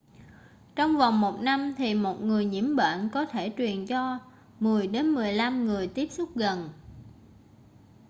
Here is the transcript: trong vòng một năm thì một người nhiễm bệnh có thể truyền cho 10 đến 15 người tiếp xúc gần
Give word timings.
trong 0.75 0.97
vòng 0.97 1.21
một 1.21 1.39
năm 1.41 1.73
thì 1.77 1.93
một 1.95 2.21
người 2.21 2.45
nhiễm 2.45 2.75
bệnh 2.75 3.09
có 3.09 3.25
thể 3.25 3.53
truyền 3.57 3.85
cho 3.85 4.19
10 4.59 4.87
đến 4.87 5.09
15 5.09 5.65
người 5.65 5.87
tiếp 5.87 6.07
xúc 6.11 6.29
gần 6.35 6.69